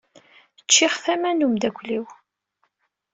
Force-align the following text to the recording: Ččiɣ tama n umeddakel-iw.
Ččiɣ 0.63 0.93
tama 1.03 1.31
n 1.31 1.45
umeddakel-iw. 1.45 2.05